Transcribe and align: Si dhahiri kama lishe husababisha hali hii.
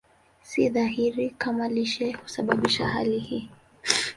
Si 0.49 0.61
dhahiri 0.73 1.29
kama 1.29 1.65
lishe 1.73 2.11
husababisha 2.11 2.87
hali 2.87 3.19
hii. 3.19 3.49